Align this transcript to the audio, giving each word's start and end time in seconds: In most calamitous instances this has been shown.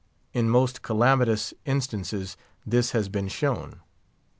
In 0.33 0.49
most 0.49 0.81
calamitous 0.81 1.53
instances 1.63 2.35
this 2.65 2.89
has 2.89 3.07
been 3.07 3.27
shown. 3.27 3.81